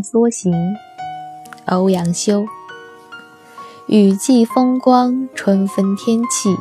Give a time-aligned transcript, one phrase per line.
[0.00, 0.54] 梭行，
[1.66, 2.46] 欧阳修。
[3.88, 6.56] 雨霁风光，春分天气，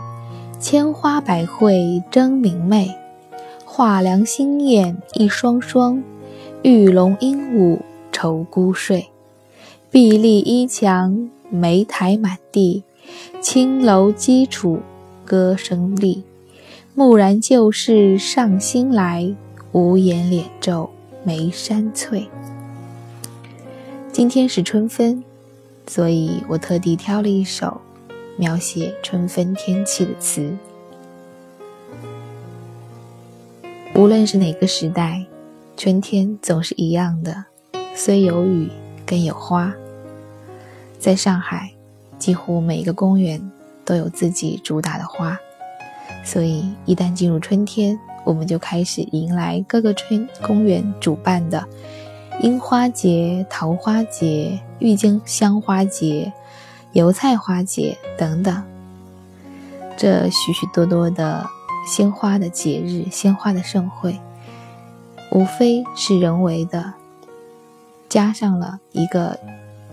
[0.59, 2.89] 千花百卉争明媚。
[3.65, 6.03] 画梁新燕一双双，
[6.61, 7.79] 玉龙鹦鹉
[8.11, 9.07] 愁孤睡。
[9.89, 12.83] 碧立依墙，梅苔满地，
[13.41, 14.79] 青楼鸡楚
[15.25, 16.23] 歌声立。
[16.95, 19.35] 蓦然旧事上心来，
[19.71, 20.89] 无言敛皱
[21.23, 22.29] 眉山翠。
[24.15, 25.21] 今天是春分，
[25.87, 27.81] 所以我特地挑了一首
[28.37, 30.55] 描写春分天气的词。
[33.93, 35.25] 无论是哪个时代，
[35.75, 37.43] 春天总是一样的，
[37.93, 38.71] 虽有雨，
[39.05, 39.75] 更有花。
[40.97, 41.73] 在上海，
[42.17, 43.51] 几乎每个公园
[43.83, 45.37] 都有自己主打的花。
[46.23, 51.67] 所以，一旦进入春天，我们就开始迎来各个春公园主办的
[52.41, 56.31] 樱花节、桃花节、郁金香花节、
[56.91, 58.63] 油菜花节等等。
[59.97, 61.47] 这许许多多的
[61.87, 64.19] 鲜花的节日、鲜花的盛会，
[65.31, 66.93] 无非是人为的
[68.09, 69.39] 加上了一个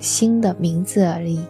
[0.00, 1.44] 新的名字而已，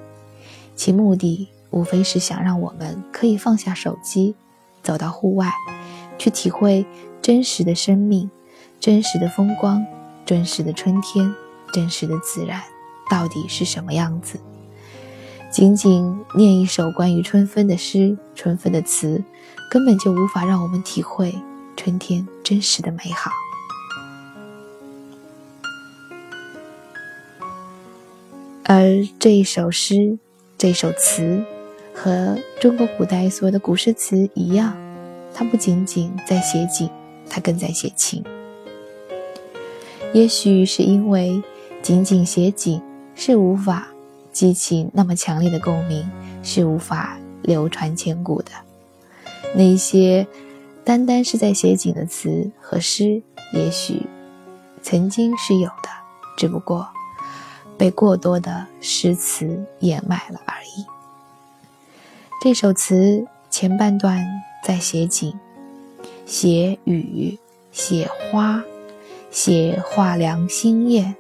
[0.77, 4.35] 其目的无非是想让我们可以放下手机。
[4.83, 5.51] 走到户外，
[6.19, 6.85] 去体会
[7.23, 8.29] 真实的生命、
[8.81, 9.87] 真实的风光、
[10.25, 11.35] 真实的春天、
[11.73, 12.63] 真实的自然
[13.11, 14.39] 到底是什么样子。
[15.51, 19.23] 仅仅念一首关于春分的诗、春分的词，
[19.71, 21.35] 根本就无法让我们体会
[21.77, 23.31] 春天真实的美好。
[28.65, 30.19] 而这一首诗，
[30.57, 31.45] 这首词。
[31.95, 34.75] 和中国古代所有的古诗词一样，
[35.35, 36.89] 它不仅仅在写景，
[37.29, 38.25] 它更在写情。
[40.13, 41.43] 也许是因为
[41.83, 42.83] 仅仅写景
[43.15, 43.89] 是无法
[44.31, 46.09] 激起那么强烈的共鸣，
[46.43, 48.51] 是无法流传千古的。
[49.55, 50.27] 那些
[50.85, 53.23] 单单是在写景的词和诗，
[53.55, 54.03] 也许
[54.83, 55.89] 曾经是有的，
[56.37, 56.89] 只不过
[57.79, 60.85] 被过多的诗词掩埋了而已。
[62.43, 64.27] 这首词前半段
[64.65, 65.33] 在写景，
[66.27, 67.39] 写雨，
[67.71, 68.63] 写花，
[69.33, 71.17] 写画梁新燕，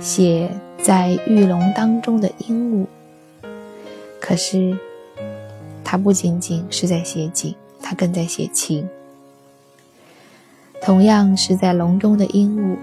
[0.00, 0.50] 写
[0.82, 2.86] 在玉龙当中的鹦鹉。
[4.20, 4.76] 可是，
[5.84, 8.88] 它不仅仅是在写景，它更在写情。
[10.82, 12.76] 同样是在笼中的鹦鹉，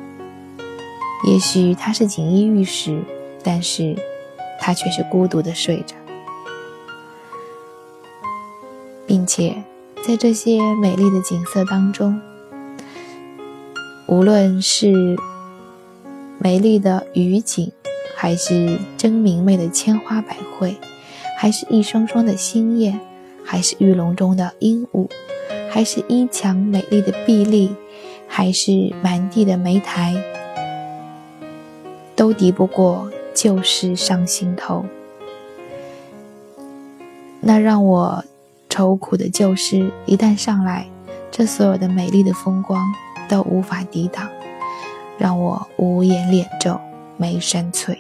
[1.30, 3.04] 也许它是锦衣玉食，
[3.44, 3.94] 但是
[4.58, 5.96] 它却是孤独的睡着。
[9.06, 9.62] 并且，
[10.08, 12.22] 在这些美丽的景色当中，
[14.12, 15.18] 无论是
[16.38, 17.72] 美丽的雨景，
[18.18, 20.76] 还是真明媚的千花百卉，
[21.40, 23.00] 还是一双双的新燕，
[23.42, 25.10] 还是玉笼中的鹦鹉，
[25.70, 27.74] 还是衣墙美丽的碧丽，
[28.28, 30.14] 还是满地的莓苔，
[32.14, 34.84] 都敌不过旧事上心头。
[37.40, 38.26] 那让我。
[38.74, 40.88] 愁苦的旧事一旦上来，
[41.30, 42.82] 这所有的美丽的风光
[43.32, 44.30] 都无法抵挡，
[45.18, 46.78] 让我无言敛皱
[47.16, 47.98] 眉深翠。